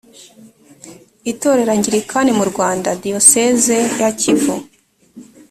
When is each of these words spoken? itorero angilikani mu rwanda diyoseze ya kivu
itorero 1.31 1.69
angilikani 1.73 2.31
mu 2.39 2.45
rwanda 2.51 2.89
diyoseze 3.01 3.77
ya 3.99 4.09
kivu 4.19 4.55